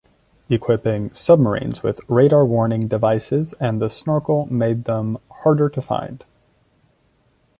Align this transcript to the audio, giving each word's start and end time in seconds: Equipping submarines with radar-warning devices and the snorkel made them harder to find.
Equipping 0.49 1.13
submarines 1.13 1.83
with 1.83 1.99
radar-warning 2.09 2.87
devices 2.87 3.53
and 3.59 3.79
the 3.79 3.87
snorkel 3.87 4.51
made 4.51 4.85
them 4.85 5.19
harder 5.43 5.69
to 5.69 5.79
find. 5.79 6.25